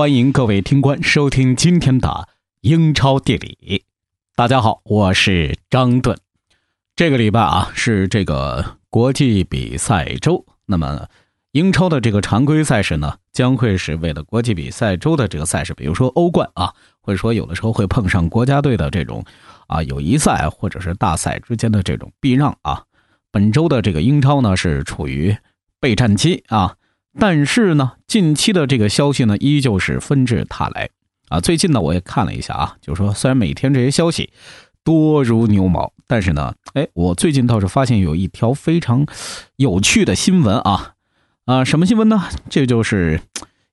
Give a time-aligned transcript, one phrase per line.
[0.00, 2.26] 欢迎各位听官收听今天的
[2.62, 3.84] 英超地理。
[4.34, 6.16] 大家好，我是张盾。
[6.96, 11.06] 这个礼拜啊是这个国际比赛周，那么
[11.52, 16.72] 英超的这个常规赛事呢，将会是为了国际比赛周的这个赛事，比如说欧冠啊，
[17.02, 19.22] 或者说有的时候会碰上国家队的这种
[19.66, 22.84] 啊友谊赛或者是大赛之间的这种避让啊。
[23.30, 25.36] 本周的这个英超呢是处于
[25.78, 26.74] 备战期啊。
[27.18, 30.90] 但是呢，近期的这个消息呢，依旧是纷至沓来
[31.28, 31.38] 啊。
[31.38, 34.30] 最近呢，我也看了一下啊，就是说，虽然每天这些消息
[34.82, 39.06] 多如牛毛，但是呢，哎，我最近倒是发现有一条非常
[39.54, 40.94] 有趣的新闻啊
[41.44, 42.24] 啊，什么新闻呢？
[42.48, 43.20] 这就是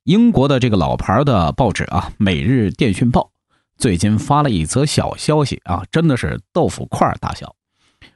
[0.03, 3.31] 英国的这个老牌的报纸啊，《每日电讯报》
[3.79, 7.55] 最近发了一则小消息啊，真的是豆腐块大小，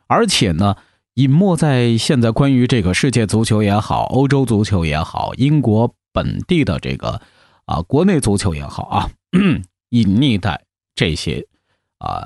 [0.05, 0.75] 而且呢。
[1.15, 7.21] 隐没在现在关于这个世界足球也好，欧洲足球也好，英国本地的这个
[7.65, 9.09] 啊国内足球也好啊，
[9.89, 10.63] 隐匿在
[10.95, 11.45] 这些
[11.97, 12.25] 啊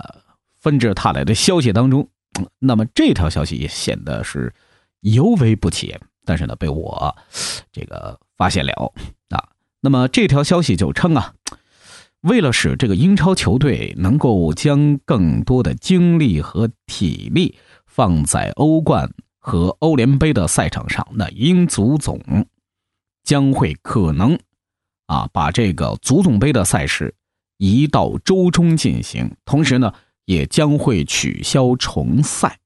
[0.59, 2.07] 纷至沓来的消息当中。
[2.59, 4.53] 那么这条消息也显得是
[5.01, 7.15] 尤为不起眼，但是呢被我
[7.71, 8.93] 这个发现了
[9.29, 9.49] 啊。
[9.81, 11.33] 那么这条消息就称啊，
[12.21, 17.57] 为了使这个英超球队能够将更多的精力和体力。
[17.87, 22.19] 放在欧冠和欧联杯的赛场上，那英足总
[23.25, 24.39] 将会可能
[25.07, 27.13] 啊把这个足总杯的赛事
[27.57, 29.91] 移到周中进行，同时呢
[30.23, 32.59] 也将会取消重赛。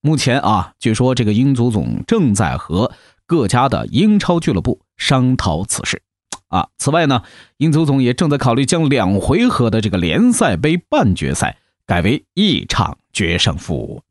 [0.00, 2.92] 目前啊，据说这个英足总正在和
[3.26, 6.00] 各家的英超俱乐部商讨此事
[6.46, 6.68] 啊。
[6.78, 7.22] 此外呢，
[7.56, 14.02] 英足总也正在考虑将两回合的这个联赛杯半决赛改为一场决胜负。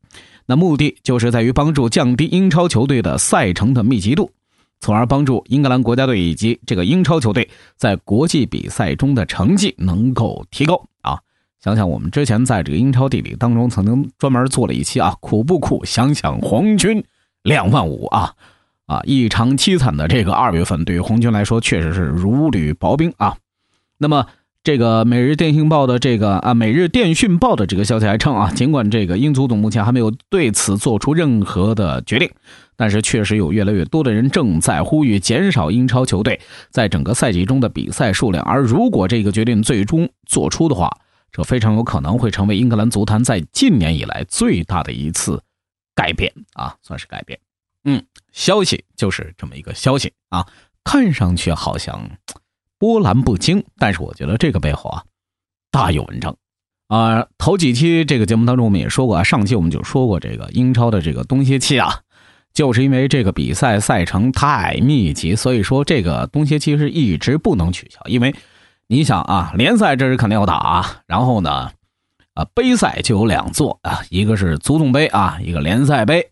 [0.46, 4.30] 那目的就是在于帮助降低英超球队的赛程的密集度，
[4.80, 11.18] 从而帮助英格兰国家队以及这个英超球队在国际比赛中的成绩能够提高啊！
[11.62, 15.84] 想想我们之前在这个英超地理当中曾经专门做了一期啊，苦不苦？
[15.84, 17.02] 想想红军
[17.42, 18.34] 两万五啊
[18.86, 19.00] 啊！
[19.04, 23.36] 异常凄惨的这个二月份，对于红军来说确实是如履薄冰啊。
[23.98, 24.26] 那么。
[24.64, 32.28] 这个《每日电讯报》的这个啊，《每日电讯报》的这个消息还称啊，尽管这个英足总目前还没有对此做出任何的决定，
[32.78, 36.40] 但是确实有越来越多的人正在呼吁减少英超球队
[36.70, 38.42] 在整个赛季中的比赛数量。
[38.44, 40.90] 而如果这个决定最终做出的话，
[41.30, 45.42] 这非常有可能会成为英格兰足坛在近年以来最大的一次
[45.94, 47.38] 改变啊，算是改变。
[47.84, 48.02] 嗯，
[48.32, 50.46] 消息就是这么一个消息啊，
[50.84, 52.08] 看上去好像。
[52.80, 55.02] 波澜不惊，但是我觉得这个背后啊，
[55.72, 56.36] 大有文章
[56.86, 57.26] 啊。
[57.36, 62.02] 头几期这个节目当中，我们也说过啊，上期我们就说过这个英超的这个冬歇期啊，
[62.58, 68.00] 就是因为这个比赛赛程太密集，所以说这个冬歇期是一直不能取消。
[68.06, 68.34] 因为
[68.88, 71.70] 你想啊，联赛这是肯定要打啊，然后呢，
[72.34, 76.28] 啊杯赛就有两座啊，一个是足总杯啊，一个联赛杯。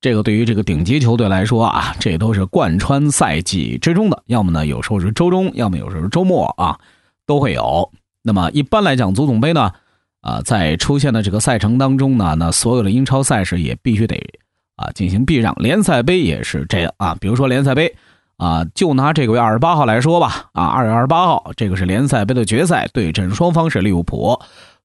[0.00, 4.22] 这个对于这个顶级球队来说啊，这都是贯穿赛季之中的。
[4.28, 6.78] 要么呢，有时候是周中，要么有时候是周末啊，
[7.26, 7.92] 都会有。
[8.22, 9.70] 那么一般来讲，足总杯呢，
[10.22, 14.16] 啊，在出现的这个赛程当中呢，那所有的英超赛事也必须得
[14.76, 15.54] 啊进行避让。
[15.56, 17.96] 联赛杯也是这样啊，比如说联赛杯
[18.36, 24.38] 啊，就拿这个月二十八号来说吧，啊，二月二十八号，这个是联赛杯的决赛，对阵双方是利物浦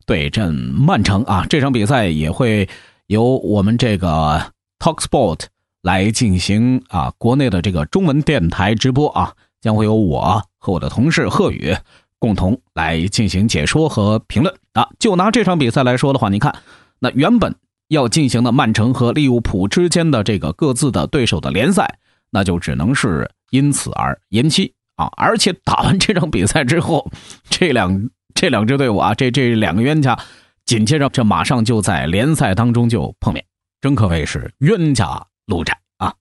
[0.06, 2.68] 对阵曼城啊，这场比赛也会
[3.08, 4.42] 由我们这个。
[4.82, 5.42] Talksport
[5.84, 11.78] 来进行啊，国内的这个中文电台直播啊，将会由我和我的同事贺宇
[12.18, 14.90] 共同来进行解说和评论啊。
[14.98, 16.56] 就拿这场比赛来说的话，你看，
[16.98, 17.54] 那原本
[17.92, 22.00] 要进行的曼城和利物浦之间的这个各自的对手的联赛，
[22.30, 25.12] 那就只能是因此而延期啊。
[25.18, 27.12] 而且打完这场比赛之后，
[27.50, 30.18] 这两这两支队伍啊，这这两个冤家，
[30.66, 33.44] 紧接着这马上就在联赛当中就碰面。
[33.82, 36.14] 真可谓是冤家路窄啊！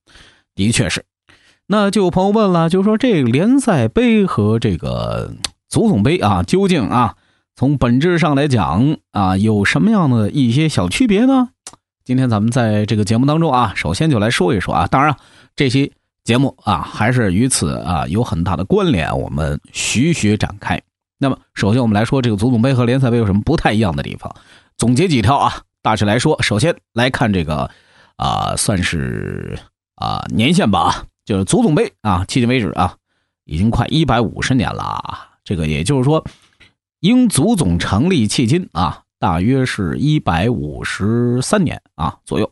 [0.57, 1.05] 的确是，
[1.69, 5.35] 那就有朋友问了，就说这联赛杯和这个
[5.69, 7.15] 足总杯啊，究竟啊，
[7.55, 11.51] 从本质上来讲啊，有什么样的一些小区别呢？
[12.05, 14.87] 今天咱们在这个节目当中啊，首先就来说一说啊。
[14.87, 15.15] 当然，
[15.55, 15.93] 这期
[16.25, 20.81] 节目啊，还是与此啊有很大的关联，我们徐徐展开。
[21.19, 24.35] 那么，首先我们来说这个足总杯和联赛杯有什么不太一样的地方？
[24.77, 25.63] 总结几条啊。
[25.83, 27.71] 大致来说，首先来看这个，
[28.17, 29.59] 啊，算是
[29.95, 32.95] 啊年限吧，就是足总杯啊，迄今为止啊，
[33.45, 35.29] 已经快一百五十年了啊。
[35.43, 36.23] 这个也就是说，
[37.01, 42.51] 英足总成立迄今啊，大约是一百五十三年啊左右，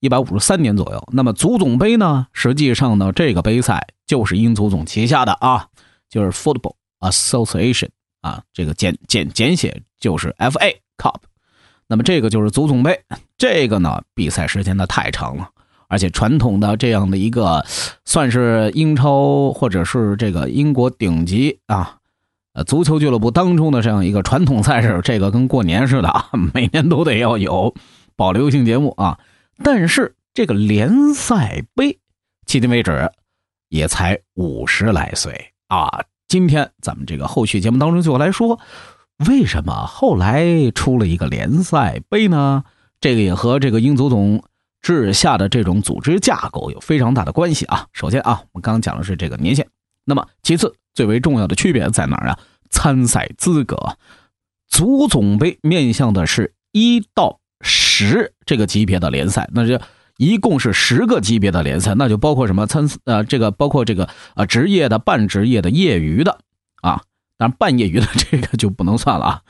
[0.00, 1.08] 一百五十三年左右。
[1.12, 5.68] 那么足总杯呢，实际上呢，这个杯赛就是英足总旗下的啊，
[6.08, 7.90] 就是 Football Association
[8.22, 11.16] 啊，这个简简简写就是 FA Cup。
[11.86, 12.98] 那么这个就是足总杯，
[13.36, 15.50] 这个呢比赛时间呢太长了，
[15.88, 17.62] 而且传统的这样的一个
[18.06, 21.98] 算是英超或者是这个英国顶级啊，
[22.54, 27.74] 呃足球俱乐部当中的这样一个传统赛事，这个跟过年似的啊， 每年都得要有
[28.16, 29.18] 保留性节目啊。
[29.62, 31.98] 但是这个联赛杯，
[32.46, 33.10] 迄今为止
[33.68, 36.04] 也才五十来岁啊。
[36.26, 38.58] 今天咱们这个后续节目当中就来说。
[39.28, 42.64] 为什么后来出了一个联赛杯呢？
[43.00, 44.42] 这个也和这个英足总
[44.82, 47.86] 治下的这种组织架构有非常大的关系啊。
[47.92, 49.68] 首先啊，我们刚刚讲的是这个年限，
[50.04, 52.38] 那么其次最为重要的区别在哪儿啊？
[52.70, 53.96] 参赛资格，
[54.68, 59.80] 足总杯面向的是一到十这个级别的联赛，那就
[60.16, 66.38] 一共是十个级别的联赛，那就包括什么参呃这个包括这个呃职业的、半职业的、业余的
[66.82, 67.02] 啊。
[67.36, 69.42] 但半业余的 这个就不能算了啊，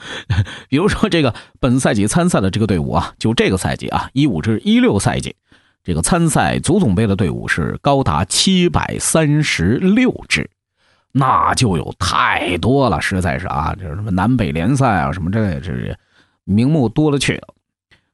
[0.70, 5.36] 比如说这个本赛季参赛的这个队伍啊，就这个赛季啊，一五至一六赛季，
[5.84, 10.50] 这个参赛足总杯的队伍是高达七百三十六支，
[11.12, 15.96] 那就有太多了，实在是啊，这什么南北联赛啊，什么这这这
[16.44, 17.54] 名目多了去了。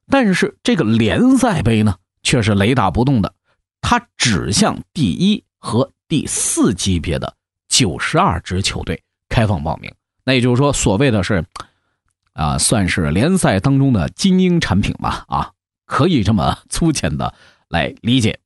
[0.08, 3.32] 但是这个联赛杯呢，却是雷打不动的，
[3.80, 7.32] 它只向第一和第四级别的
[7.68, 9.00] 九十二支球队。
[9.28, 9.88] 开放报名，
[10.24, 11.44] 那也就是说，所谓的是，
[12.32, 15.52] 啊，算是联赛当中的精英产品吧，啊，
[15.86, 17.32] 可以这么粗浅的
[17.70, 18.38] 来理解，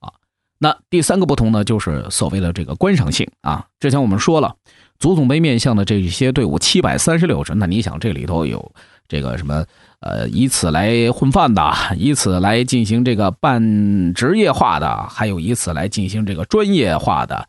[0.00, 0.10] 啊，
[0.56, 3.66] 那第三个不同呢，就是所谓的这个观赏性啊。
[3.78, 4.56] 之前我们说了，
[4.98, 8.72] 足总杯面向的这些队伍七百三十六支，那你想这里头有
[9.06, 9.66] 这个什么，
[10.00, 11.62] 呃，以此来混饭的，
[11.96, 17.48] 以此来进行这个半职业化的，还有以此来进行这个专业化的，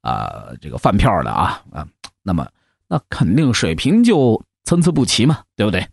[0.00, 1.86] 啊，这个饭票的啊，啊。
[2.22, 2.46] 那么，
[2.88, 5.86] 那肯定水平就参差不齐嘛，对不对？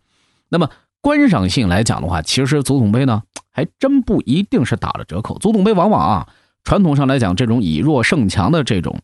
[0.48, 0.70] 那么
[1.06, 3.22] 观赏性来讲的话，其实足总杯呢，
[3.52, 5.38] 还真不一定是打了折扣。
[5.38, 6.28] 足总杯往往啊，
[6.64, 8.98] 传统上来讲，这种以弱胜强的这种，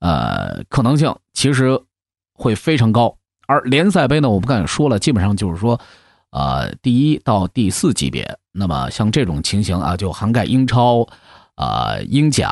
[0.00, 1.80] 呃，可能性其实
[2.32, 3.16] 会非常高。
[3.46, 5.80] 而联赛杯呢，我不敢说了，基本上就是说，
[6.30, 8.36] 呃，第一到第四级别。
[8.50, 11.06] 那么像这种情形啊，就涵盖英超、
[11.54, 12.50] 啊英甲、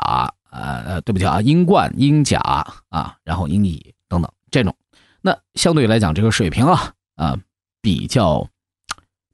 [0.49, 2.39] 呃呃，对不起啊，英冠、英甲
[2.87, 3.93] 啊，然后英乙。
[4.07, 4.73] 等等，这种，
[5.19, 7.37] 那相对来讲，这个水平啊啊
[7.81, 8.47] 比较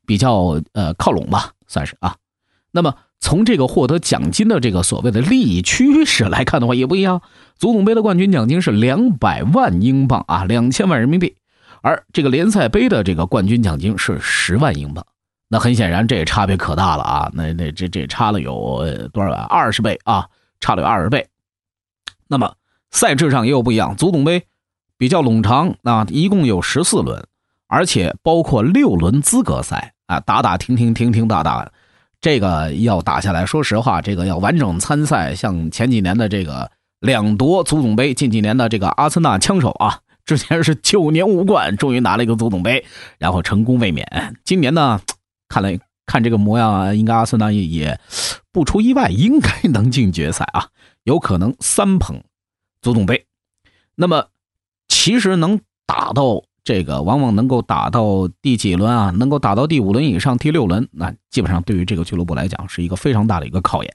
[0.05, 2.15] 比较呃靠拢吧，算是啊。
[2.71, 7.21] 那么从这个获得奖金的这个所谓的利益趋势来看的话，也不一样。
[7.55, 11.35] 足总杯的冠军奖金是两百万英镑啊，两千万人民币，
[11.81, 15.05] 而这个联赛杯的这个冠军奖金是十万英镑。
[15.47, 17.31] 那很显然，这差别可大了啊！
[17.33, 19.39] 那那这这差了有多少万？
[19.43, 20.27] 二十倍啊，
[20.59, 21.27] 差了有二十倍。
[22.27, 22.55] 那么
[22.89, 24.47] 赛制上也有不一样，足总杯。
[24.97, 27.27] 比较冗长啊，一共有十四轮，
[27.67, 31.71] 而且包括六轮资格赛啊，打打停停停停打打，
[32.21, 36.69] 这个要打下来，说实话，这个要完整参赛，像前几年的这个
[36.99, 42.85] 两夺足总杯，近几年的这个阿森纳枪手啊，之前是九年无冠，终于拿了一个足总杯，
[43.17, 44.35] 然后成功卫冕。
[44.43, 44.99] 今年呢，
[45.47, 47.99] 看来看这个模样啊，应该阿森纳也也
[48.51, 50.67] 不出意外，应该能进决赛啊，
[51.03, 52.23] 有可能三捧
[52.81, 53.25] 足总杯。
[53.95, 54.25] 那么。
[54.89, 59.11] 其实能打到这个，往往能够打到第几轮啊？
[59.11, 63.93] 能够打到第五轮以上、第六轮，那基本上对于这个俱乐部来讲是一个非常大的一个考验。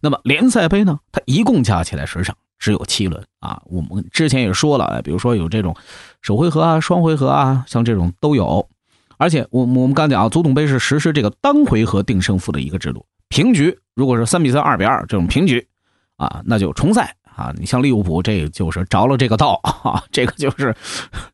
[0.00, 1.00] 那么联赛杯呢？
[1.10, 3.60] 它一共加起来实际上只有七轮啊。
[3.66, 5.74] 我们之前也说了，比如说有这种
[6.22, 8.68] 首回合啊、双回合啊，像这种都有。
[9.16, 15.66] 而且我我们刚讲啊，足总杯是实施这个单回合定胜负的一个制度，平局如果是三比三、二比二这种平局
[16.16, 17.16] 啊，那就重赛。
[17.36, 20.74] 啊，你像利物浦，这就是着了这个道啊，这个就是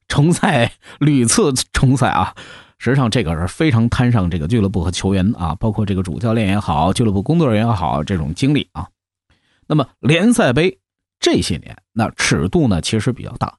[0.09, 2.35] 重赛屡次重赛啊。
[2.79, 8.89] 实际上，这个是非常摊上这个俱乐部和球员啊，包括这个主教练也好，俱乐部工作人员也好，这种经历啊。
[9.67, 10.79] 那么联赛杯
[11.19, 13.53] 这些年，那尺度呢其实比较大，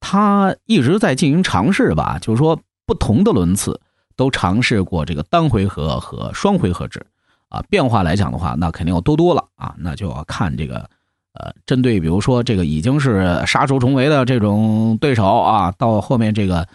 [0.00, 3.80] 他一直在进行尝试吧，就是说不同的轮次
[4.16, 7.06] 都尝试过这个单回合和双回合制
[7.48, 7.62] 啊。
[7.70, 10.90] 变化来讲的话，那肯定要多多了啊，那就要看这个。
[11.38, 16.66] 呃，针对比如说这个已经是杀出重围的这种对手啊，到后面这个，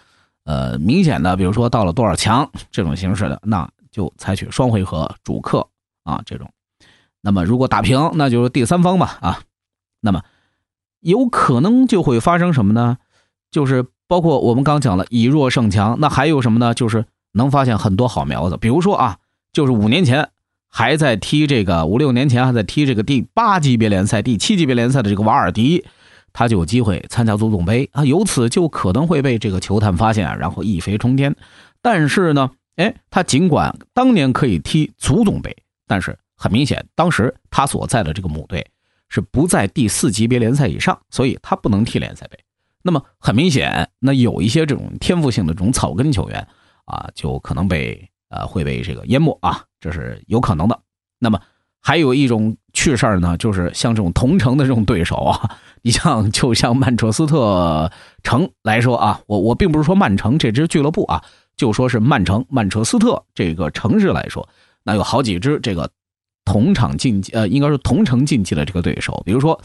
[0.44, 5.66] 呃，明显的，比如说到了多少强这种形式的，那就采取双回合主客
[6.04, 6.48] 啊这种。
[7.20, 9.40] 那么如果打平，那就是第三方吧啊。
[10.00, 10.22] 那么
[11.00, 12.98] 有可能就会发生什么呢？
[13.50, 16.74] 就是包括我们刚讲了以弱胜强，那还有什么呢？
[16.74, 19.18] 就是能发现很多好苗子，比如说啊，
[19.52, 20.30] 就是五年前。
[20.74, 25.84] 还在踢这个五六年前还在踢这个第八级别联赛、第七级别联赛的这个瓦尔迪，
[26.32, 31.36] 他就有机会参加足总杯啊，由此就可能会被这个球探发现，然后一飞冲天。
[31.82, 35.54] 但是呢，哎，他尽管当年可以踢足总杯，
[35.86, 38.66] 但是很明显，当时他所在的这个母队
[39.10, 42.38] 是不在第四级别联赛以上，所以他不能踢联赛杯。
[42.82, 46.48] 那么很明显，那有一些这种天赋性的这种草根球员
[46.86, 50.80] 啊，就可能被呃会被这个淹没啊，这是有可能的。
[51.18, 51.40] 那么
[51.80, 61.22] 还有一种趣事儿呢，就是像这种同城的这种对手啊， 你像就像曼彻斯特城来说啊，我我并不是说曼城这支俱乐部啊，
[61.56, 64.48] 就说是曼城曼彻斯特这个城市来说，
[64.82, 65.90] 那有好几支这个
[66.44, 69.60] 同场竞技呃，应该是同城竞技的这个对手，比如说。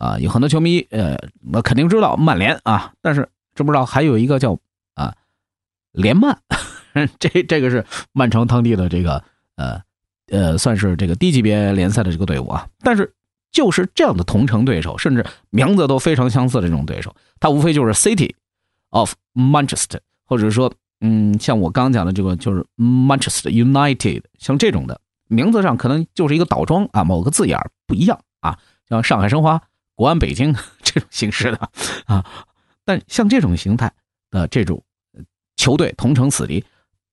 [0.00, 1.18] 啊，有很多球迷，呃，
[1.52, 4.56] 我肯定知道曼联啊，但是知不知道还有一个叫
[4.94, 5.12] 啊
[5.90, 6.40] 联曼，
[7.18, 9.22] 这这个是曼城当地的这个
[9.56, 9.80] 呃
[10.30, 12.68] 呃，算是这个低级别联赛的这个队伍啊。
[12.80, 13.14] 但是
[13.50, 18.34] 就是这样的同城对手，甚至名字都非常相似的这种对手，它无非就是 City
[18.90, 29.62] of Manchester，或者说嗯，像我刚刚讲的这个就是 Manchester United，像这种的名字上可能就是一个倒装啊，某个字眼不一样啊，像上海申花。
[29.94, 30.54] 国安、北京
[30.84, 31.70] 这种形式的
[32.06, 32.24] 啊，
[32.84, 33.92] 但像这种形态
[34.30, 34.80] 的这种
[35.56, 36.64] 球队同城死敌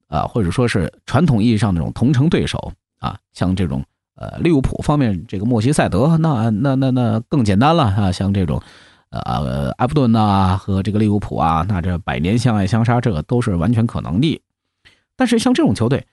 [0.08, 3.84] 啊，或者说是传统意义上那种同城对手啊，像这种
[4.16, 8.62] 呃利物浦方面这个莫西塞德，那那那那更简单了啊，像这种
[9.10, 14.42] 呃埃弗顿呐和这个利物浦啊，那这百年相爱相杀，这个都是完全可能的。
[15.16, 16.06] 但是像这种球队。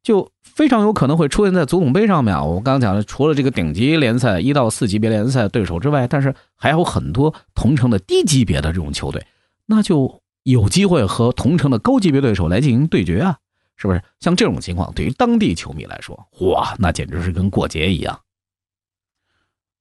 [0.00, 2.42] 就非常有可能会出现在足总杯上面啊！
[2.42, 9.26] 我刚刚讲的，除了这个顶级联赛一到四级别联赛对手之外，但是还有很多同城的低级别的这种球队，
[9.66, 13.36] 那就有机会和同城的高级别对手来进行对决啊！
[13.76, 14.02] 是不是？
[14.20, 18.18] 像这种情况，对于当地球迷来说，哇，那简直是跟过节一样。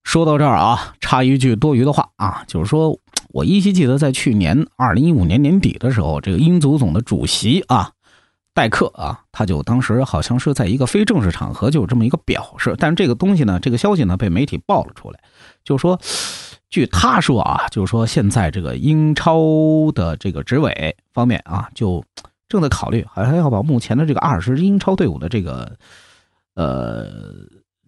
[0.03, 7.91] 说到这儿啊，插一句多余的话啊，就是说我依稀记得在去年二零一五年年底的时候，这个英足总的主席啊。
[8.53, 15.19] 代克啊，他就当时好像是在一个非正式场合就有这么一个表示，但是这个东西呢，这个消息呢被媒体爆了出来，
[15.63, 15.99] 就说，
[16.69, 22.03] 据他说啊，就是说现在这个英超的这个执委方面啊，就
[22.49, 25.77] 正在考虑，好像要把目前的这个二十支英超队伍的这个，
[26.55, 27.07] 呃，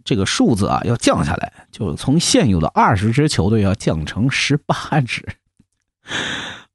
[0.03, 5.25] 这个数字啊要降下来，就从现有的二十支球队要降成十八支。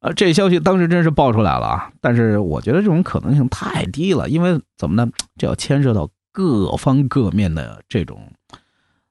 [0.00, 1.90] 呃，这消息当时真是爆出来了啊！
[2.02, 5.10] 但是我觉得这种可能性太低了，因为怎么呢？
[5.38, 8.30] 这要牵涉到各方各面的这种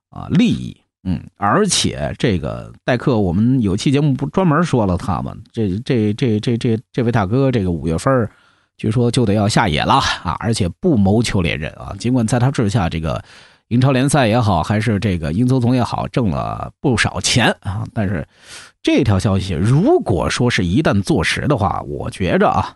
[0.09, 5.35] 啊利益，嗯，而且这个代课，我们有期节目不专门说了他吗？
[5.51, 8.29] 这这这这这这位大哥，这个五月份
[8.77, 10.35] 据说就得要下野了啊！
[10.39, 13.23] 而且不谋求连任啊，尽管在他治下，这个
[13.67, 18.27] 英超联赛也好，还是这个英足总也好，挣了不少钱啊，但是。
[18.85, 22.75] 这条消息，如果说是一旦坐实的话，我觉着啊，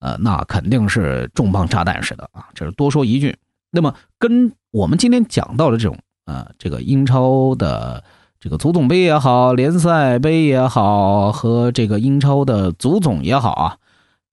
[0.00, 2.48] 呃，那肯定是重磅炸弹似的啊。
[2.52, 3.34] 这是多说一句。
[3.70, 8.02] 那么，跟我们今天讲到的这种啊，这个英超的
[8.38, 13.76] 这个足总杯也好，联赛杯也好，和这个英超的足总也好啊，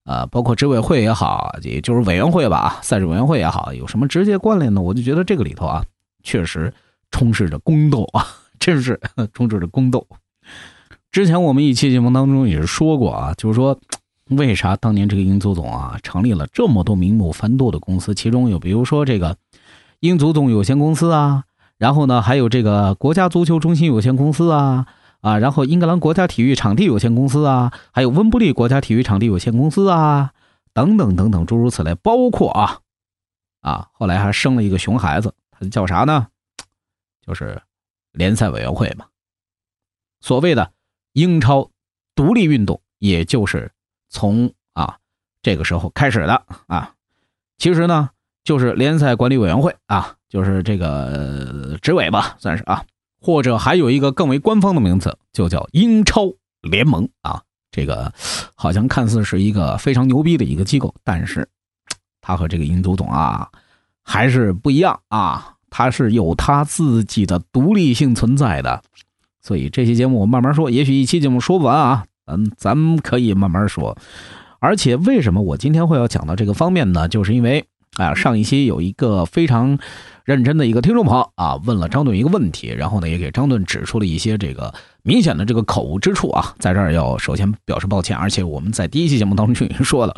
[0.03, 4.82] 啊，包括执委会也好，也就是委员会吧，赛事委员会也好，有什么直接关联呢？
[4.82, 5.84] 我就觉得这个里头啊，
[6.24, 6.74] 确实
[7.12, 8.25] 充斥着宫斗啊，
[8.60, 9.00] 真是
[9.34, 10.06] 充斥着宫斗。
[11.12, 13.77] 之前我们一期节目当中也是说过啊，就是说，
[14.29, 18.13] 为啥当年这个英足总啊成立了这么多名目繁多的公司？
[18.13, 19.36] 其中有比如说这个
[20.01, 21.44] 英足总有限公司啊，
[21.77, 24.88] 然后呢还有这个国家足球中心有限公司啊
[25.22, 30.34] 啊，然后英格兰国家体育场地有限公司啊，还有温布利国家体育场地有限公司啊，
[30.74, 32.79] 等等等等诸如此类，包括啊
[33.62, 36.27] 啊，后来还生了一个熊孩子，他叫啥呢？
[37.25, 37.62] 就是
[38.12, 39.05] 联赛委员会嘛，
[40.22, 40.72] 所谓的。
[41.13, 41.72] 英超
[42.13, 43.72] 独立运动，也就是
[44.07, 45.00] 从啊
[45.41, 46.93] 这个时候开始的啊。
[47.57, 48.12] 其实呢，
[48.47, 52.81] 就是联赛管理委员会啊，就是这个执委吧，算是啊。
[53.19, 57.41] 或者还有一个更为官方的名字，就叫英超联盟啊。
[57.71, 58.13] 这个
[58.55, 61.45] 好像看似是一个非常牛逼的一个机构，但是
[62.21, 63.49] 它和这个英足总啊
[64.01, 65.55] 还是不一样啊。
[65.69, 68.81] 它是有它自己的独立性存在的。
[69.41, 73.97] 所以这期节目我慢慢说，也许一期节目说不完啊，咱，咱们可以慢慢说。
[74.59, 77.09] 而且为什么我今天会要讲到这个方面呢？
[77.09, 77.65] 就是因为
[77.97, 79.77] 啊，上一期有一个非常
[80.23, 84.73] 认真的一个听众朋友啊，问了张顿一个问题，然后呢也给张顿指出了一些这个
[85.03, 88.15] 明显的这个口误之处啊，在这儿要首先表示抱歉。
[88.15, 90.15] 而且我们在第一期节目当中就已经说了，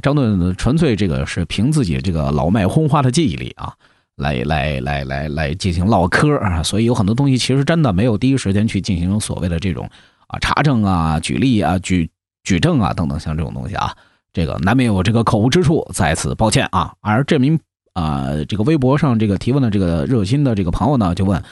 [0.00, 3.74] 张顿纯粹这个是凭自己这个老迈昏花的记忆力啊。
[4.16, 9.90] 来来来来来进行唠嗑啊，所以有很多东西其实真的没有第一时间去进行所谓的这种
[10.26, 12.08] 啊查证啊、举例啊、举
[12.42, 13.94] 举证啊等等像这种东西啊，
[14.36, 16.92] 这个难免有这个口误之处，在此抱歉啊。
[17.00, 17.58] 而这名
[17.94, 21.42] 啊这个微博上这个提问的这个热心的这个朋友呢，就问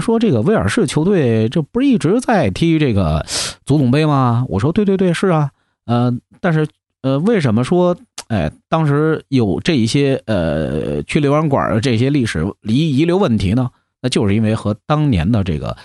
[0.00, 3.24] 说这个威尔士球队这不是一直在踢这个
[3.64, 4.44] 足总杯吗？
[4.48, 5.50] 我说对对对，是啊，
[5.86, 6.66] 呃，但是
[7.02, 7.96] 呃，为什么说？
[8.26, 13.70] 哎，当时有这一些呃去留洋馆的这些历史遗遗留问题呢，
[14.02, 15.76] 那就是因为和当年的这个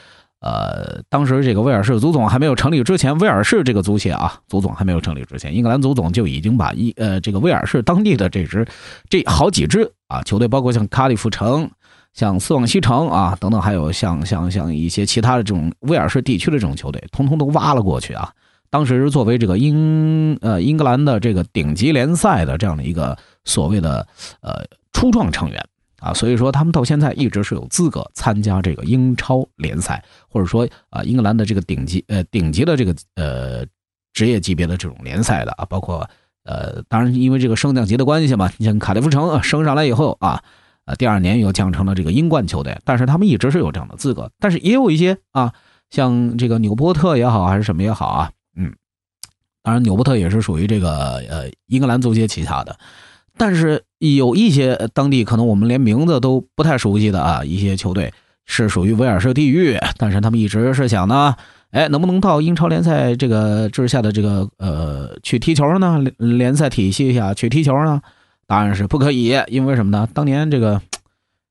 [0.41, 8.65] 呃，当时这个威尔士足总还没有成立之前，威尔士这个足协啊，足总还没有成立之前，英格兰足总就已经把一呃这个威尔士当地的这支
[9.09, 11.69] 这好几支啊球队，包括像卡利夫城、
[12.13, 18.31] 像斯旺西城啊等等，还有像像像一些其他的这种威尔士地区的这种球队，通通都挖了过去啊。
[18.69, 24.07] 当时作为这个英呃英格兰的这个顶级联赛的这样的一个所谓的
[24.41, 25.61] 呃初创成员
[25.99, 33.65] 啊，所以说他们到现在一直是有资格参加这个英超联赛，或者说啊英格兰的这个顶级呃顶级的这个呃
[34.13, 36.09] 职业级别的这种联赛的啊，包括
[36.43, 40.43] 呃当然因为这个升降级的关系嘛，你像卡利夫城升上来以后啊，
[40.85, 45.53] 呃第二年又降成了这个英冠球队，但是他们一直是有这样的资格，但是也有一些啊
[45.89, 48.31] 像这个纽波特也好还是什么也好啊。
[48.55, 48.73] 嗯
[49.61, 52.79] 当然，纽波特也是属于这个呃英格兰足协旗下的，
[53.39, 58.13] 但是有一些当地可能我们连名字都不太熟悉的啊，一些球队
[58.45, 61.33] 是属于威尔士地域，但是他们一直是想呢，
[61.71, 66.03] 哎，能不能到英超联赛这个之下的这个呃去踢球呢？
[66.17, 68.01] 联赛体系下去踢球呢？
[68.45, 70.07] 当然是不可以，因为什么呢？
[70.13, 70.81] 当年这个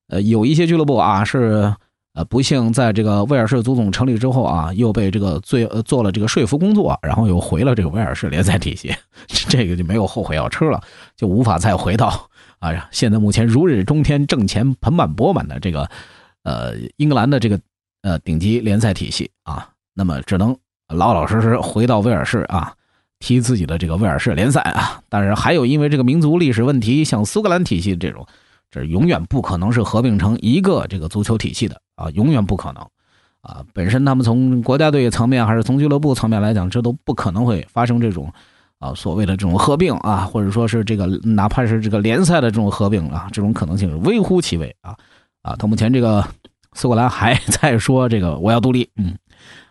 [0.09, 1.75] 呃有一些俱乐部啊是。
[2.19, 8.93] 呃，不幸在这个威尔士足总成立之后啊，又被这个最呃做了这个说服工作，然后又回了这个威尔士联赛体系，
[9.49, 10.83] 这个就没有后悔药吃了，
[11.17, 12.29] 就无法再回到
[12.59, 15.89] 啊，现在目前如日中天、挣钱盆满钵满的这个
[16.43, 17.61] 呃英格兰的这个
[18.03, 20.57] 呃顶级联赛体系啊，那么只能
[20.93, 22.75] 老老实实回到威尔士啊，
[23.21, 25.01] 踢自己的这个威尔士联赛啊。
[25.09, 28.27] 但是还有因为这个民族历史问题，像苏格兰体系这种，
[28.71, 31.81] 这永远不可能是合并成一个这个足球体系的。
[31.97, 32.83] 啊，永远不可能，
[33.41, 38.33] 啊，本身他们从国家队层面还是从俱乐部层面来讲，这都不可能会发生这种，
[38.79, 44.95] 啊，所谓的这种合并啊，或者说是这个哪怕是这个联赛的这种合并啊，这种可能性是微乎其微啊，
[45.43, 46.25] 啊，到目前这个
[46.75, 49.19] 苏格兰还 在说这个我要独立，嗯，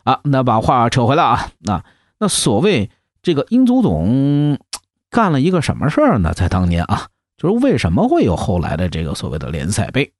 [0.03, 1.81] 啊，那把话扯回来啊，那
[2.19, 2.89] 那所谓
[3.21, 4.59] 这个英足总
[5.09, 6.33] 干了一个什么事儿呢？
[6.33, 7.07] 在当年啊，
[7.37, 10.11] 就是为什么会有后来的这个所谓的联赛杯？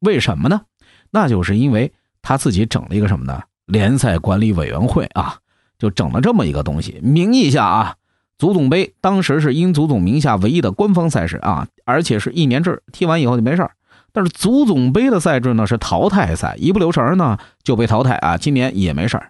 [0.00, 0.62] 为什么呢？
[1.10, 3.42] 那就是因为他自己整了一个什么呢？
[3.66, 5.36] 联赛管理委员会啊，
[5.78, 6.98] 就整了这么一个东西。
[7.02, 7.96] 名义下啊，
[8.38, 13.70] 足总杯当时是英足总名下唯一的官方赛事啊，而且是一年制，踢完以后就没事
[14.12, 18.38] 但是足总杯的赛制呢是淘汰赛，一不留神呢就被淘汰啊。
[18.38, 19.20] 今年也没事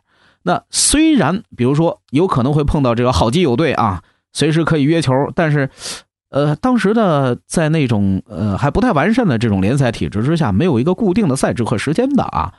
[0.43, 5.69] 那虽然比如说有可能会碰到这个好基友队啊，随时可以约球，但是。
[6.35, 12.53] 呃，当时的在那种呃还不太完善的这种联赛体制之下，没有一个固定的赛制和时间的啊，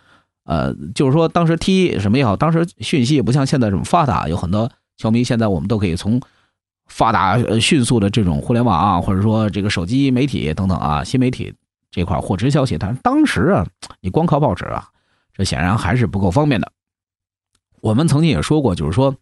[0.45, 6.21] 呃，就是说当时踢什么也好，当时讯息也不像现在这么发达，有很多球迷现在我们都可以从
[6.85, 11.53] 发达迅速的这种互联网啊，或者说这个手机媒体等等啊，新媒体
[11.91, 12.77] 这块获知消息。
[12.77, 13.67] 但是当时啊，
[13.99, 14.87] 你光靠报纸啊，
[15.33, 16.71] 这显然还是不够方便的。
[17.81, 19.17] 我们曾经也说过，就是说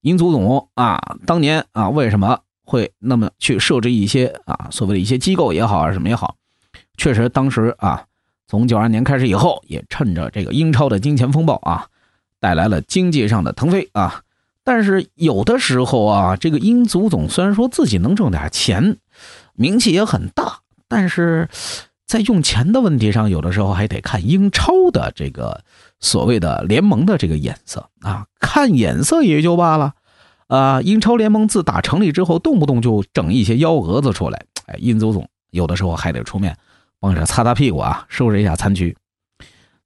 [0.00, 2.40] 英足总啊，当年啊，为什么？
[2.72, 6.36] 会那么去设置一些啊，所谓的一些机构也好啊，什么也好，
[6.96, 8.06] 确实当时啊，
[8.48, 11.84] 从九二年开始以后，也趁着这个英超的金钱风暴啊，
[12.40, 14.22] 带来了经济上的腾飞啊。
[14.64, 18.96] 但是有的时候啊，这个英足总虽然说自己能挣点钱，
[19.52, 21.50] 名气也很大，但是
[22.06, 25.62] 在用钱的问题上，有的时候还得看英超的这个
[26.00, 29.92] 所谓的联盟的这个眼色啊，看眼色也就罢了。
[30.52, 34.44] 啊，英超联盟自打成立之后，动不动就整一些幺蛾子出来。
[34.66, 36.54] 哎，英足总有的时候还得出面
[37.00, 38.94] 帮着擦擦屁股啊，收拾一下残局。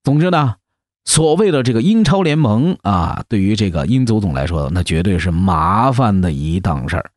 [0.03, 0.57] 总之呢，
[1.05, 7.13] 所谓的这个英超联盟啊，对于这个英足总来说，那绝对是麻烦的一档事儿。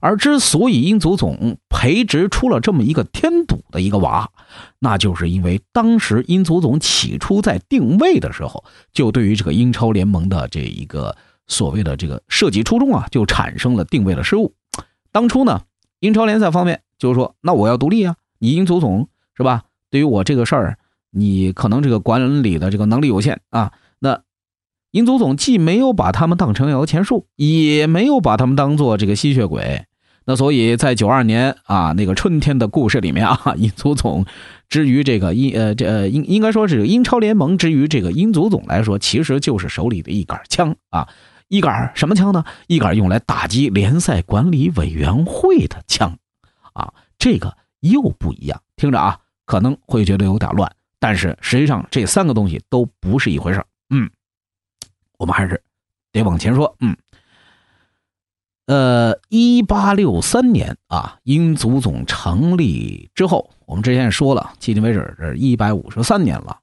[0.00, 4.30] 而之所以英足总培植出了这么一个添堵的一个娃，
[4.78, 8.62] 那就是因为当时英足总起初在定位的时候，
[8.92, 11.16] 就对于这个英超联盟的这一个。
[11.52, 14.54] 所谓的这个设计初衷啊，就产生了定位的失误。
[15.12, 15.60] 当初呢，
[16.00, 19.62] 英超联赛方面就是说，那我要独立啊，你英足总是吧？
[19.90, 20.78] 对于我这个事儿，
[21.10, 23.72] 你可能这个管理的这个能力有限啊。
[24.00, 24.22] 那
[24.90, 29.84] 英足总既没有把他们当成摇钱树，也没有把他们当做这个吸血鬼，
[30.24, 34.24] 那所以在九二年啊那个春天的故事里面啊， 英足总
[34.68, 41.08] 之于这个英呃这呃应应该说是英超联盟之于这个英足总来说，其实就是手里的一杆枪啊，
[41.52, 42.42] 一杆什么枪呢？
[42.66, 46.18] 一杆用来打击联赛管理委员会的枪
[46.72, 48.62] 啊，这个又不一样。
[48.74, 54.10] 听着啊，可能会觉得有点乱，但是实际上这三个东西都不是一回事嗯，
[55.18, 55.62] 我们还是
[56.10, 56.74] 得往前说。
[56.80, 56.96] 嗯。
[58.64, 66.60] 呃，一八六三年啊，英足总成立之后，我们之前也说了，迄今为止是一百五十三年了。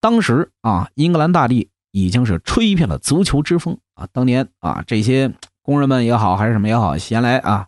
[0.00, 4.06] 当时啊，英格兰大地已经是吹遍了足球之风啊。
[4.12, 7.66] 当年啊，这些工人们也好，还是什么也好，闲来啊，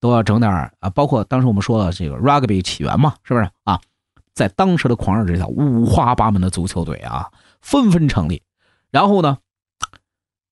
[0.00, 0.50] 都要整点
[0.80, 0.90] 啊。
[0.90, 3.80] 包括当时我们说的这个 rugby 起源嘛，是不是啊？
[4.34, 8.42] 在当时的狂热之下，五花八门的足球队啊，纷纷成立。
[8.90, 9.38] 然后呢，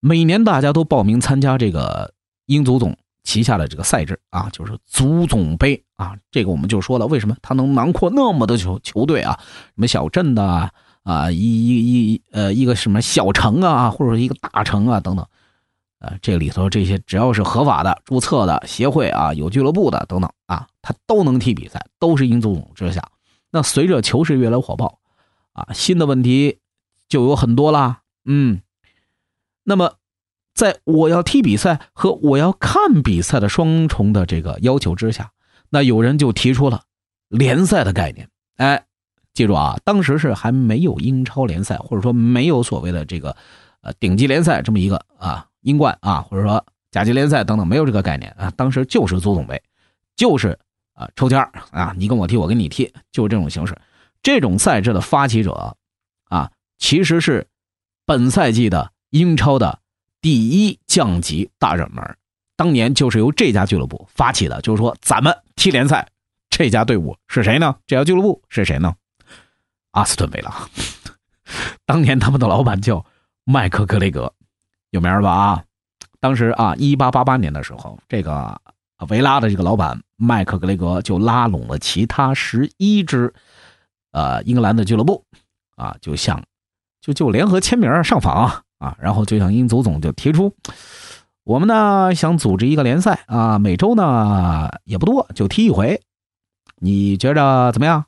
[0.01, 2.13] 每年大家都报名参加这个。
[2.47, 9.41] 英足总旗下的这个赛制啊，就是足总杯啊，这个我们就说了，为什么它能囊括那么多球球队啊？
[9.41, 10.71] 什么小镇的啊，
[11.05, 15.25] 啊一一一呃一个什么小城啊，或者一个大城啊等等，
[16.01, 23.09] 呃，这里头这些只要是合法的、注册的协会啊，有俱乐部的等等啊，它都能踢比赛，都是英足总之下。
[23.53, 24.99] 那随着球市越来越火爆
[25.53, 26.59] 啊，新的问题
[27.09, 28.61] 就有很多啦，嗯，
[29.63, 29.95] 那么。
[30.55, 35.33] 在我要踢比赛和我要看比赛的双重的这个要求之下，
[35.69, 36.83] 那有人就提出了
[37.27, 38.29] 联赛的概念。
[38.55, 38.87] 哎，
[39.35, 43.37] 记住啊，当时是还没有英超联赛，或者说没有所谓的这个
[43.83, 48.51] 呃顶级联赛这么一个啊英冠啊，或者说甲级联赛等等，没有这个概念啊。
[48.57, 49.61] 当时就是足总杯，
[50.17, 50.59] 就是
[50.95, 51.39] 啊抽签
[51.71, 53.77] 啊，你跟我踢，我跟你踢，就是这种形式。
[54.23, 55.77] 这种赛制的发起者
[56.31, 57.47] 啊，其实是
[58.07, 59.81] 本赛季的英超的。
[60.21, 62.17] 第一降级大热门，
[62.57, 66.09] 当年就是由这家俱乐部发起的，就是说咱们踢联赛，
[66.49, 67.77] 这家队伍是谁呢？
[67.87, 68.95] 这家俱乐部是谁呢？
[69.95, 70.53] 阿斯顿维拉。
[71.87, 73.05] 当年他们的老板叫
[73.45, 74.33] 麦克格雷格，
[74.91, 75.31] 有名了吧？
[75.31, 75.65] 啊，
[76.21, 78.61] 当时啊，一八八八年的时候，这个
[79.09, 83.33] 维拉的这个老板麦克格雷格就拉拢了其他十一支
[84.13, 85.25] 呃英格兰的俱乐部
[85.77, 86.43] 啊，就向
[87.01, 88.65] 就就联合签名上访。
[88.79, 90.55] 啊，然后就像英足总就提出，
[91.45, 96.03] 我们呢想组织一个联赛啊，每周呢也不多，就踢一回，
[96.81, 98.05] 你觉着怎么样？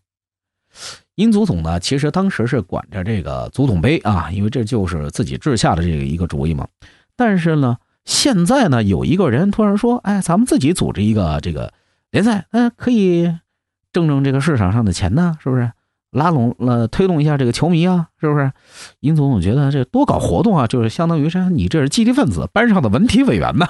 [1.16, 6.68] 英足总呢，其实当时是管着这个足总杯啊，因为这就是自己治下的这个一个主意嘛。
[7.16, 11.72] 但是呢，现在呢有一个人突然说，哎，咱们自己组织一个这个
[12.10, 13.34] 联赛，嗯，可以
[13.92, 15.72] 挣挣这个市场上的钱呢，是不是？
[16.10, 18.52] 拉拢了，推动一下这个球迷啊，是不是？
[19.00, 23.66] 英总总觉得这多搞活动啊，就是相当于是你这是积极分子，班上的文体委员呢，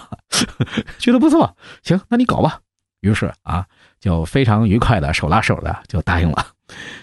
[0.98, 2.60] 觉得不错，行，那你搞吧。
[3.00, 3.66] 于是啊，
[4.00, 6.46] 就非常愉快的手拉手的就答应了。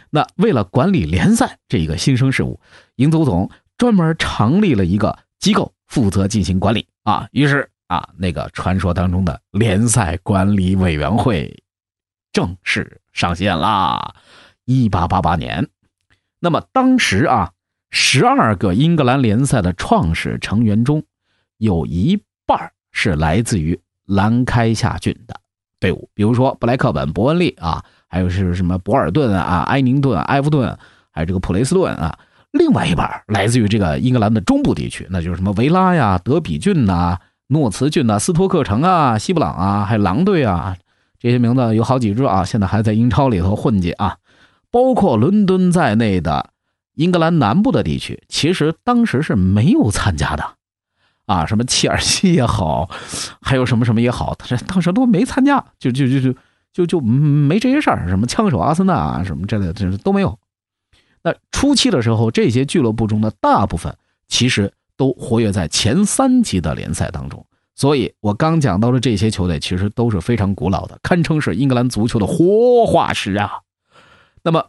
[0.09, 2.59] 那为了管理联赛这一个新生事物，
[2.95, 7.27] 英足总专门成立了一个机构负责进行管理啊。
[7.31, 11.63] 于是啊，那个传说当中的联赛管理委员会
[12.31, 14.15] 正式上线啦。
[14.65, 15.67] 一八八八年，
[16.39, 17.51] 那么当时啊，
[17.89, 21.03] 十二个英格兰联赛的创始成员中，
[21.57, 25.39] 有一半是来自于兰开夏郡的
[25.79, 30.77] 队伍，比如说布莱克本、伯恩利啊，还有是什么博尔顿啊、埃宁顿、埃弗顿，
[31.09, 32.15] 还有这个普雷斯顿啊。
[32.51, 40.77] 另外一半来自于这个英格兰的中部地区，那就是什么维拉呀、德比郡呐、诺茨郡呐、斯托克城啊、西布朗啊，还有狼队啊，
[41.17, 44.17] 这些名字有好几支啊，现在还在英超里头混迹啊。
[44.69, 46.51] 包括伦敦在内的
[46.93, 50.45] 英格兰南部的地区，其实当时是没有参加的，
[51.25, 52.91] 啊，什么切尔西也好，
[53.41, 56.37] 还有什么什么也好，他这当时都没参加，就就就就
[56.73, 60.37] 就就没这些事儿，什么枪手阿森纳啊，什么之类的，这都没有。
[61.21, 63.95] 那初期的时候，这些俱乐部中的大部分
[64.27, 73.61] 其实都活跃在前三级的联赛当中，所以我刚讲到的这些球队，其实都是非常古老的，堪称是英格兰足球的活化石啊。
[74.43, 74.65] 那么，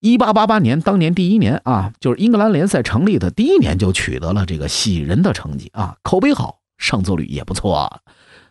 [0.00, 8.00] 一八八八年，当年第一年啊，就是英格兰联赛成立的第一年，就取得了这个喜人的成绩啊，口碑好，上座率也不错。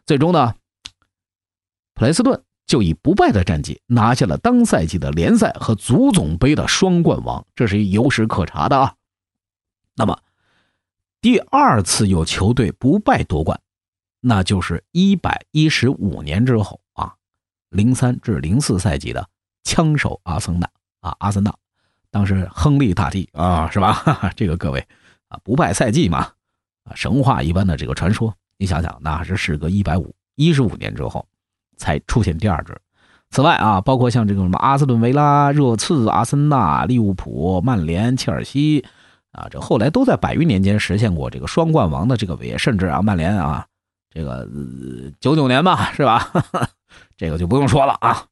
[0.05, 0.53] 最终呢，
[2.01, 8.95] 普雷斯顿就以不败的战绩拿下了当赛季的联赛和足总杯的双冠王，这是有史可查的啊。
[9.95, 10.17] 那么，
[11.21, 13.61] 第二次有球队不败夺冠，
[14.19, 17.13] 那就是一百一十五年之后啊，
[17.69, 19.29] 零三至零四赛季的。
[19.63, 20.67] 枪手阿森纳
[21.01, 21.53] 啊，阿森纳，
[22.09, 24.03] 当时亨利大帝啊，是吧？
[24.35, 24.83] 这个各位
[25.27, 26.31] 啊，不败赛季嘛，
[26.83, 31.27] 啊，神话一般的这个传说你想想，那是时隔一百五一十五年之后
[31.81, 32.77] 才出现第二支。
[33.31, 38.85] 此外啊，包括像这个什么阿斯顿维拉、热刺、阿森纳、利物浦、曼联、切尔西
[39.31, 43.65] 啊，这后来都在百余年间实现过这个双冠王的这个伟业，甚至啊，曼联啊，
[44.13, 44.47] 这个
[45.19, 46.29] 九九年吧，是吧？
[47.17, 48.25] 这个就不用说了啊。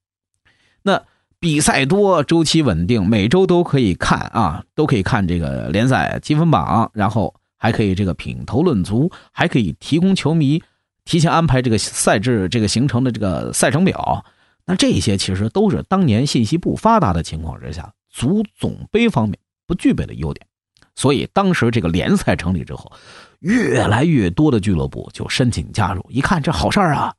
[0.83, 1.01] 那
[1.39, 10.61] 比赛多，周期稳定，每周都可以看啊，都可以看这个联赛积分榜，然后还可以这个品头论足，还可以提供球迷
[11.09, 14.23] 提前安排这个赛制这个行程的这个赛程表。
[14.63, 20.45] 那这些其实都是当年信息不发达的情况之下，足总杯方面不具备的优点。
[20.93, 22.91] 所以当时这个联赛成立之后，
[23.39, 26.05] 越来越多的俱乐部就申请加入。
[26.11, 27.15] 一看这好事儿啊，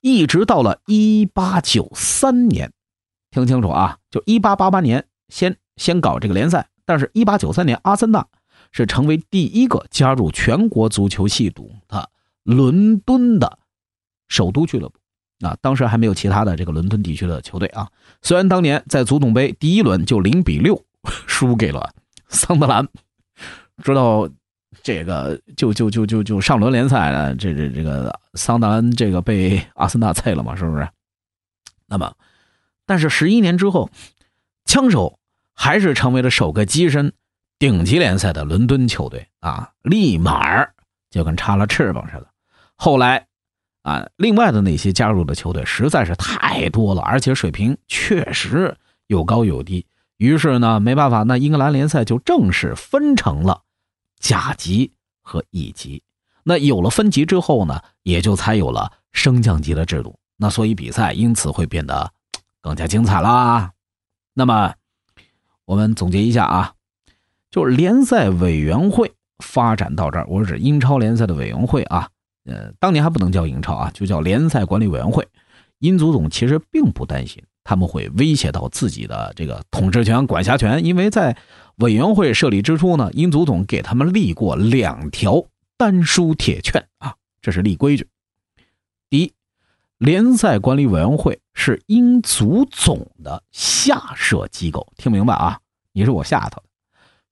[0.00, 2.72] 一直到了一八九三年，
[3.30, 8.26] 听清楚啊，就一八八八年先先搞这个联赛，但是一八九三年阿森纳
[8.72, 12.08] 是成为第一个加入全国足球系统的
[12.48, 13.58] 伦敦的
[14.28, 14.98] 首都俱乐部。
[15.46, 17.88] 啊，当时还没有其他的这个伦敦地区的球队啊。
[18.22, 20.82] 虽然当年在足总杯第一轮就零比六
[21.28, 21.92] 输给了
[22.28, 22.88] 桑德兰，
[23.84, 24.28] 知道
[24.82, 30.88] 这个就就就就就上轮联赛了，这这这个桑德兰这个被阿森纳菜了嘛，是不是？
[31.86, 32.12] 那么，
[32.84, 33.90] 但是十一年之后，
[34.64, 35.20] 枪手
[35.54, 37.12] 还是成为了首个跻身
[37.60, 40.66] 顶级联赛的伦敦球队啊，立马
[41.10, 42.27] 就跟插了翅膀似的。
[42.78, 43.26] 后来。
[43.82, 49.86] 啊，另外的那些加入的球队实在是太多了，而且水平确实有高有低。
[50.18, 53.62] 于是呢，没办法，那英格兰联赛就正式分成了
[54.20, 56.02] 甲级和乙级。
[56.42, 60.18] 那有了分级之后呢，也就才有了升降级的制度。
[60.36, 62.12] 那所以比赛因此会变得
[62.60, 63.72] 更加精彩啦。
[64.34, 64.74] 那么
[65.64, 66.74] 我们总结一下啊，
[67.50, 72.10] 就是联赛委员会发展到这儿，我指英超联赛的委员会啊。
[72.48, 75.26] 呃，当年还不能叫英超啊，就叫联赛管理委员会。
[75.80, 81.36] 英足总其实并不担心他们会威胁到自己的这个统治权、管辖权，因为在
[81.76, 85.44] 委员会设立之初呢，英足总给他们立过两条
[85.76, 88.08] 丹书铁券啊，这是立规矩。
[89.08, 89.32] 第一，
[89.98, 95.60] 联赛管理委员会是英足总的下设机构，听明白啊？
[95.92, 96.68] 你是我下头的，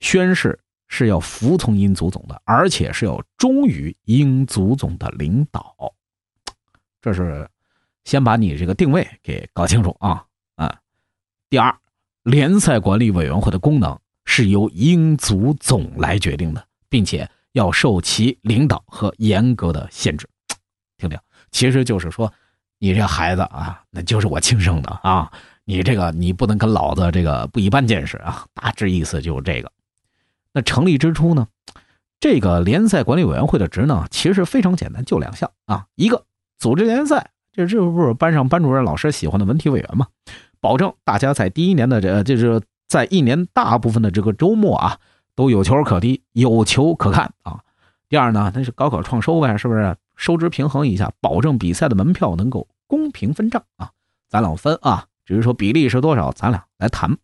[0.00, 0.59] 宣誓。
[0.88, 5.75] 是要服从英足总的，而且是要忠于英足总的领导。
[7.01, 7.49] 这是
[8.05, 10.25] 先把你这个定位给搞清楚啊
[10.57, 10.81] 啊！
[11.49, 11.77] 第二，
[12.22, 20.29] 联赛管理委员会的功能是由英足总来决定的，并且要受其领导和严格的限制。
[20.99, 21.18] 听听，
[21.51, 22.33] 其实就是说，
[22.79, 25.31] 你这孩子啊，那就是我亲生的啊，
[25.64, 28.46] 你这个你不能跟老子这个不一般见识啊！
[28.55, 29.70] 大致意思就是这个。
[30.56, 31.48] 那成立之初呢，
[32.18, 36.24] 这个联赛管理委员会的职能其实非常简单，就两项啊，一个
[36.58, 40.06] 组织联赛，这这不是班上班主任老师喜欢的文体委员嘛，
[40.58, 44.98] 保证大家在第一年的这，就是在一年大部分的这个周末啊，
[45.34, 47.60] 都有球可踢，有球可看啊。
[48.08, 49.94] 第二呢，那是高考创收呗，是不是？
[50.16, 53.90] 收支平衡一下，保证比赛的门票能够公平分账啊，
[54.30, 57.18] 咱俩分啊，只是说比例是多少，咱俩来谈。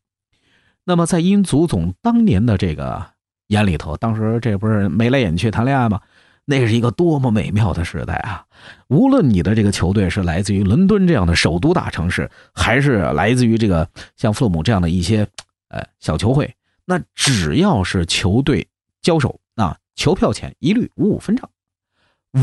[0.84, 3.11] 那么在英足总当年的这个。
[3.52, 6.00] 眼里头，当时这不是眉来眼去谈恋爱吗？
[6.46, 8.44] 那是一个多么美妙的时代啊！
[8.88, 15.28] 无论你的这个球队是来自于伦敦这样的首都大城市，还是来自于这个像父母这样的一些
[15.68, 18.66] 呃小球会，那只要是球队
[19.02, 21.48] 交手，那球票钱一律五五分账。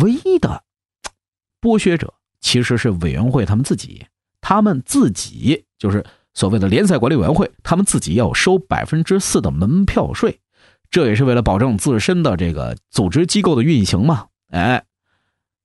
[0.01, 0.63] 唯一的
[1.59, 4.05] 剥削者其实是委员会他们自己，
[4.39, 10.39] 他们自己就是所谓的联赛管理委员会，他们自己要收百分之四的门票税。
[10.91, 14.27] 这也是为了保证自身的这个组织机构的运行嘛？
[14.49, 14.83] 哎，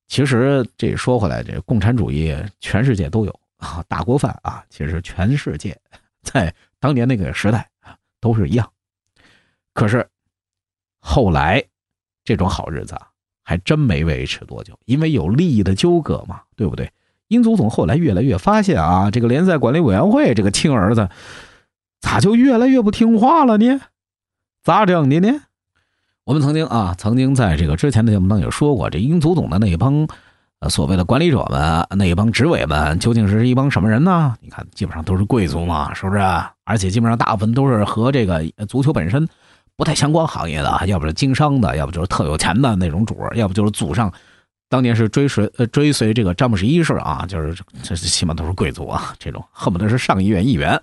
[0.07, 5.79] 其实这说回来，这共产主义全世界都有啊， 大锅饭啊，其实全世界
[6.23, 8.71] 在当年那个时代啊都是一样。
[9.73, 10.07] 可是
[11.01, 11.65] 后来
[12.23, 13.09] 这种好日子啊，
[13.43, 16.91] 还真没维持多久，因为有利益的纠葛嘛，对不对？
[17.29, 21.09] 英足总后来越来越发现啊，这个联赛管理委员会这个亲儿子
[22.03, 23.81] 咋就越来越不听话了呢？
[24.65, 25.29] 咋整的呢？
[26.25, 30.09] 我们曾经啊，曾经在这个之前的节目当中也说过，这英足总的那一帮
[30.61, 34.35] 呃所谓的管理者们，那一帮执委们，究竟是一帮什么人呢？
[34.41, 36.23] 你看，基本上都是贵族嘛，是不是？
[36.65, 39.29] 而且基本上大部分都是和这个足球本身
[39.77, 44.11] 不太相关行业的，要不是经商的，要不就是特有钱的那种主要不就是祖上
[44.71, 50.81] 当年是追随呃追随这个詹姆斯一世啊，就是这起码都是贵族啊，这种恨不得是上议院议员。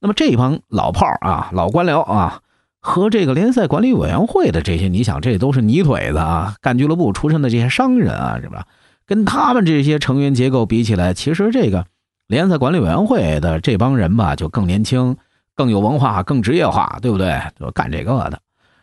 [0.00, 2.40] 那么这一帮老炮啊，老官僚啊。
[2.82, 8.66] 和这个联赛管理委员会的这些，你想，这都是泥腿子啊，干俱乐部出身的这些商人啊，是吧？
[9.06, 11.86] 跟他们这些成员结构比起来，其实这个
[12.26, 15.16] 联赛管理委员会的这帮人吧，就更年轻、
[15.54, 17.40] 更有文化、更职业化，对不对？
[17.58, 18.40] 就干这个的。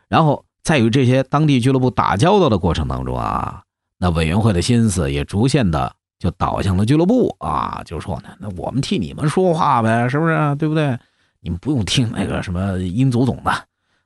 [0.07, 3.63] 然后在与这些当地俱乐部打交道的过程当中啊，
[3.97, 10.55] 那委员会的心思也逐渐的就倒向了俱乐部啊，就说呢，那我们替你们说话呗，是不是？
[10.55, 10.97] 对不对？
[11.41, 13.51] 你们不用听那个什么英足总的。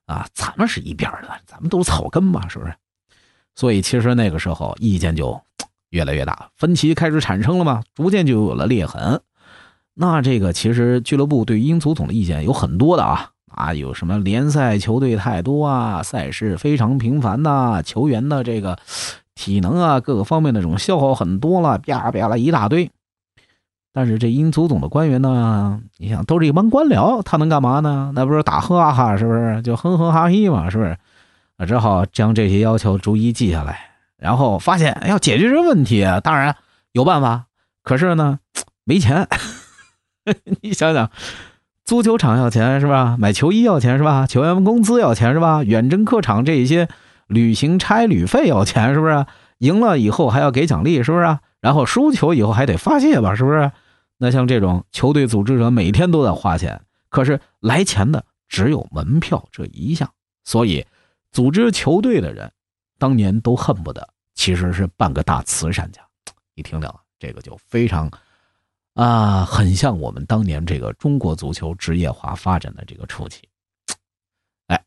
[0.05, 2.73] 啊，咱们是一边的，咱们都是草根嘛，是不是？
[3.55, 5.39] 所以其实那个时候意见就
[5.89, 9.21] 越来越大，分歧开始产生了嘛，逐渐就有了裂痕。
[9.93, 18.79] 那这个其实俱乐部对英足总的意见有很多的啊啊，有什么联赛球队太多啊，赛事非常频繁呐，球员的这个
[19.35, 22.89] 体能啊各个方面的这种消耗很多了，啪啪了一大堆。
[23.93, 28.11] 但是这英足总的官员呢，你想都是一帮官僚，他能干嘛呢？
[28.15, 30.69] 那不是打哈哈，是不是就哼哼哈嘿嘛？
[30.69, 30.97] 是不是？
[31.57, 33.79] 啊，只好将这些要求逐一记下来，
[34.17, 36.55] 然后发现要解决这问题，当然
[36.91, 37.45] 有办法，
[37.83, 38.39] 可是呢，
[38.83, 39.27] 没钱。
[40.61, 41.11] 你想想，
[41.85, 43.15] 足球场要钱是吧？
[43.19, 44.25] 买球衣要钱是吧？
[44.25, 45.63] 球员工资要钱是吧？
[45.63, 46.87] 远征客场这一些
[47.27, 49.25] 旅行差旅费要钱是不是？
[49.59, 51.37] 赢了以后还要给奖励是不是？
[51.61, 53.71] 然后输球以后还得发泄吧是不是？
[54.23, 60.09] 那像这种球队组织者每天都在花钱，可是来钱的只有门票这一项，
[60.45, 60.87] 所以
[61.33, 62.49] 组织球队的人
[62.97, 66.01] 当年都恨不得其实是办个大慈善家。
[66.55, 68.09] 你听到这个就非常
[68.93, 73.41] 啊，很像我们当年这个中国足球职业化发展的这个初期。
[74.67, 74.81] 哎，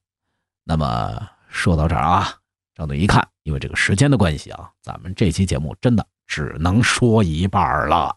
[0.65, 2.33] 那么说到这儿啊，
[2.75, 8.17] 张队一看，因为这个时间的关系啊，咱们这期节目真的只能说一半了。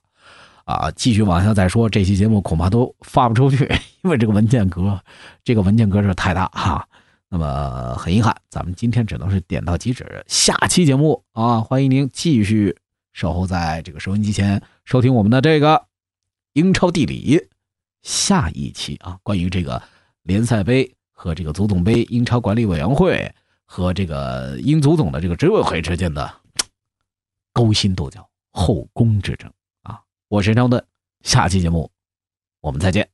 [0.70, 3.68] 啊，继续往下再说，这期节目恐怕都发不出去，
[4.04, 5.02] 因为这个文件格，
[5.44, 6.88] 这个文件格是太大哈。
[7.28, 10.24] 那么很遗憾，咱们今天只能是点到即止。
[10.28, 12.78] 下期节目啊，欢迎您继续
[13.14, 15.88] 守候在这个收音机前，收听我们的这个
[16.54, 17.48] 英超地理
[18.04, 19.82] 下一期啊，关于这个
[20.22, 23.34] 联赛杯和这个足总杯、英超管理委员会
[23.66, 26.32] 和这个英足总的这个执委会之间的
[27.54, 29.52] 勾心斗角、后宫之争。
[30.30, 30.86] 我是张盾，
[31.24, 31.90] 下期节目
[32.62, 33.10] 我们再见。